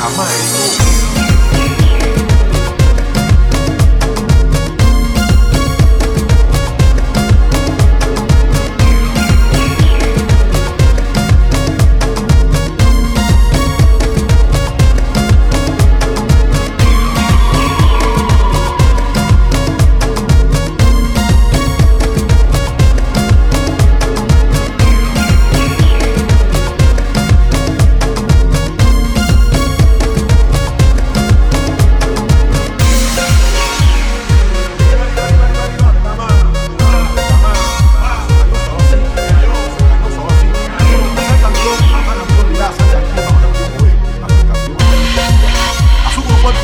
[0.00, 0.87] 他卖。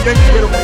[0.04, 0.63] Bien, pero...